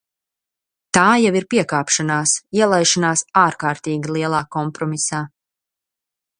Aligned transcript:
Tā 0.97 1.03
jau 1.23 1.33
ir 1.41 1.45
piekāpšanās, 1.55 2.33
ielaišanās 2.61 3.23
ārkārtīgi 3.45 4.15
lielā 4.17 4.43
kompromisā. 4.59 5.25